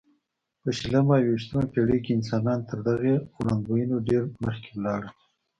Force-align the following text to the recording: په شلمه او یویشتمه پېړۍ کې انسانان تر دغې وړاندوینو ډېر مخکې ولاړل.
په 0.61 0.69
شلمه 0.77 1.15
او 1.17 1.25
یویشتمه 1.27 1.63
پېړۍ 1.71 1.99
کې 2.05 2.11
انسانان 2.17 2.59
تر 2.69 2.79
دغې 2.89 3.13
وړاندوینو 3.37 3.95
ډېر 4.07 4.23
مخکې 4.43 4.69
ولاړل. 4.73 5.11